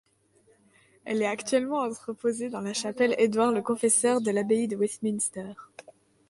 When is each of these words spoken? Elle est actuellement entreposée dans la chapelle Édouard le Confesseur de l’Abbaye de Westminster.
Elle 1.05 1.21
est 1.21 1.27
actuellement 1.27 1.81
entreposée 1.81 2.49
dans 2.49 2.61
la 2.61 2.73
chapelle 2.73 3.13
Édouard 3.19 3.51
le 3.51 3.61
Confesseur 3.61 4.19
de 4.19 4.31
l’Abbaye 4.31 4.67
de 4.67 4.75
Westminster. 4.75 5.53